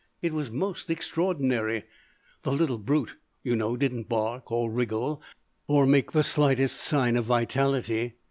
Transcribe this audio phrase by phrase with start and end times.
[0.23, 1.83] It was most extraordinary.
[2.41, 5.21] The little brute, you know, didn't bark or wriggle
[5.67, 8.13] or make the slightest sign of vitality.